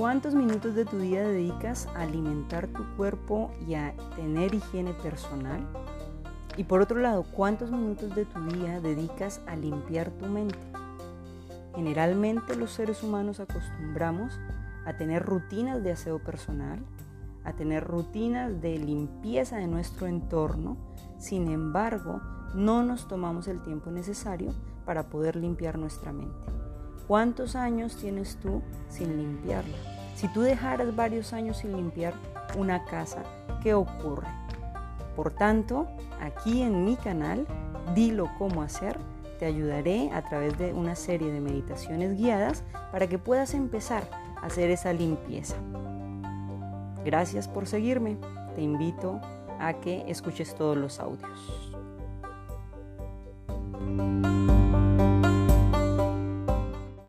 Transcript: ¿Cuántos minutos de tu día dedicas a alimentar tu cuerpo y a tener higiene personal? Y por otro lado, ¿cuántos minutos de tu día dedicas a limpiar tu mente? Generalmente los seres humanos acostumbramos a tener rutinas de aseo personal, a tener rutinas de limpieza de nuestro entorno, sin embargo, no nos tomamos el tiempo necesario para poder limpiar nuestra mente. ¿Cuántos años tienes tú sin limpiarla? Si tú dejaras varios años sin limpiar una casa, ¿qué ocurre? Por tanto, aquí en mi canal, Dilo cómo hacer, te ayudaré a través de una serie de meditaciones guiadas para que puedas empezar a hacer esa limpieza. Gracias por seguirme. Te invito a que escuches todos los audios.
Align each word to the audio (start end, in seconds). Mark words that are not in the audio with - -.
¿Cuántos 0.00 0.34
minutos 0.34 0.74
de 0.74 0.86
tu 0.86 0.96
día 0.96 1.28
dedicas 1.28 1.86
a 1.94 2.04
alimentar 2.04 2.68
tu 2.68 2.82
cuerpo 2.96 3.50
y 3.68 3.74
a 3.74 3.94
tener 4.16 4.54
higiene 4.54 4.94
personal? 4.94 5.60
Y 6.56 6.64
por 6.64 6.80
otro 6.80 7.00
lado, 7.00 7.22
¿cuántos 7.22 7.70
minutos 7.70 8.14
de 8.14 8.24
tu 8.24 8.40
día 8.44 8.80
dedicas 8.80 9.42
a 9.46 9.56
limpiar 9.56 10.10
tu 10.12 10.24
mente? 10.24 10.58
Generalmente 11.74 12.56
los 12.56 12.70
seres 12.70 13.02
humanos 13.02 13.40
acostumbramos 13.40 14.40
a 14.86 14.96
tener 14.96 15.22
rutinas 15.22 15.82
de 15.82 15.92
aseo 15.92 16.18
personal, 16.18 16.82
a 17.44 17.52
tener 17.52 17.84
rutinas 17.84 18.58
de 18.62 18.78
limpieza 18.78 19.58
de 19.58 19.66
nuestro 19.66 20.06
entorno, 20.06 20.78
sin 21.18 21.50
embargo, 21.50 22.22
no 22.54 22.82
nos 22.82 23.06
tomamos 23.06 23.48
el 23.48 23.60
tiempo 23.60 23.90
necesario 23.90 24.54
para 24.86 25.10
poder 25.10 25.36
limpiar 25.36 25.78
nuestra 25.78 26.10
mente. 26.10 26.59
¿Cuántos 27.10 27.56
años 27.56 27.96
tienes 27.96 28.36
tú 28.36 28.62
sin 28.88 29.16
limpiarla? 29.16 29.76
Si 30.14 30.28
tú 30.28 30.42
dejaras 30.42 30.94
varios 30.94 31.32
años 31.32 31.56
sin 31.56 31.74
limpiar 31.74 32.14
una 32.56 32.84
casa, 32.84 33.24
¿qué 33.64 33.74
ocurre? 33.74 34.28
Por 35.16 35.32
tanto, 35.32 35.88
aquí 36.20 36.62
en 36.62 36.84
mi 36.84 36.94
canal, 36.94 37.48
Dilo 37.96 38.30
cómo 38.38 38.62
hacer, 38.62 38.96
te 39.40 39.46
ayudaré 39.46 40.12
a 40.12 40.22
través 40.22 40.56
de 40.56 40.72
una 40.72 40.94
serie 40.94 41.32
de 41.32 41.40
meditaciones 41.40 42.16
guiadas 42.16 42.62
para 42.92 43.08
que 43.08 43.18
puedas 43.18 43.54
empezar 43.54 44.08
a 44.40 44.46
hacer 44.46 44.70
esa 44.70 44.92
limpieza. 44.92 45.56
Gracias 47.04 47.48
por 47.48 47.66
seguirme. 47.66 48.18
Te 48.54 48.62
invito 48.62 49.20
a 49.58 49.72
que 49.72 50.04
escuches 50.06 50.54
todos 50.54 50.76
los 50.76 51.00
audios. 51.00 51.72